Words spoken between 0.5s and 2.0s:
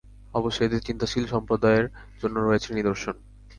এতে চিন্তাশীল সম্প্রদায়ের